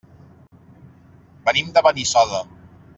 Venim 1.51 1.71
de 1.77 1.87
Benissoda. 1.91 2.45